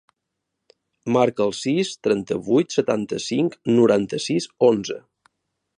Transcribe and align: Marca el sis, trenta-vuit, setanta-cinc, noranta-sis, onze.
Marca 1.17 1.43
el 1.45 1.53
sis, 1.57 1.91
trenta-vuit, 2.07 2.73
setanta-cinc, 2.79 3.61
noranta-sis, 3.81 4.49
onze. 4.73 4.99